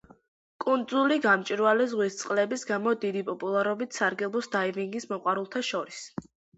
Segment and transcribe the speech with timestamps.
[0.63, 6.07] კუნძული გამჭვირვალე ზღვის წყლების გამო დიდი პოპულარობით სარგებლობს დაივინგის მოყვარულთა შორის.